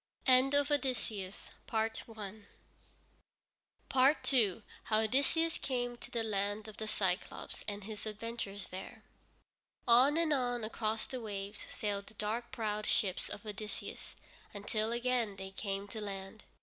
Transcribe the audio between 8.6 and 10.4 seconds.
THERE On and